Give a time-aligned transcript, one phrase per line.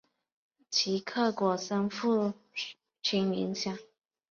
[0.71, 2.33] 齐克果深受父
[3.03, 3.77] 亲影响。